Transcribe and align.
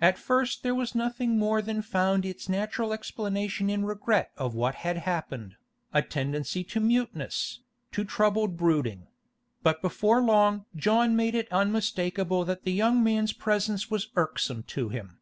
At 0.00 0.16
first 0.16 0.62
there 0.62 0.74
was 0.74 0.94
nothing 0.94 1.38
more 1.38 1.60
than 1.60 1.82
found 1.82 2.24
its 2.24 2.48
natural 2.48 2.90
explanation 2.94 3.68
in 3.68 3.84
regret 3.84 4.32
of 4.38 4.54
what 4.54 4.76
had 4.76 4.96
happened, 5.04 5.56
a 5.92 6.00
tendency 6.00 6.64
to 6.64 6.80
muteness, 6.80 7.60
to 7.92 8.02
troubled 8.02 8.56
brooding; 8.56 9.08
but 9.62 9.82
before 9.82 10.22
long 10.22 10.64
John 10.74 11.14
made 11.16 11.34
it 11.34 11.52
unmistakable 11.52 12.46
that 12.46 12.62
the 12.64 12.72
young 12.72 13.04
man's 13.04 13.34
presence 13.34 13.90
was 13.90 14.08
irksome 14.16 14.62
to 14.72 14.88
him. 14.88 15.18